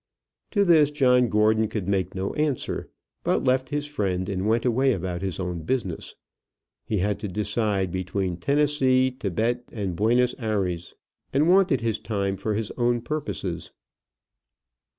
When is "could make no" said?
1.67-2.33